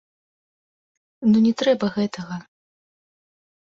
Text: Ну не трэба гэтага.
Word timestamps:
Ну 1.33 1.37
не 1.45 1.53
трэба 1.61 1.85
гэтага. 2.01 2.35